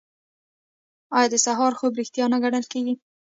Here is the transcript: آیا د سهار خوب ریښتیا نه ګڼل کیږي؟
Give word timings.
آیا 1.17 1.27
د 1.31 1.35
سهار 1.45 1.73
خوب 1.79 1.93
ریښتیا 1.99 2.25
نه 2.33 2.37
ګڼل 2.43 2.65
کیږي؟ 2.71 2.93